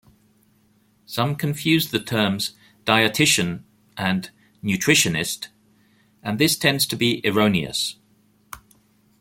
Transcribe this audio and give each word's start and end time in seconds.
Some 1.05 1.35
confuse 1.35 1.91
the 1.91 1.99
terms 1.99 2.55
"dietitian" 2.85 3.61
and 3.95 4.31
"nutritionist," 4.63 5.49
and 6.23 6.39
this 6.39 6.57
tends 6.57 6.87
to 6.87 6.95
be 6.95 7.21
erroneous. 7.23 7.97